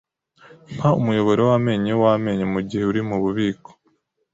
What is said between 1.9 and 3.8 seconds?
wamenyo mugihe uri mububiko.